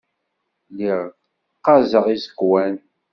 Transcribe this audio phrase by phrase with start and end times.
[0.71, 0.99] Lliɣ
[1.61, 2.75] ɣɣazeɣ iẓekwan.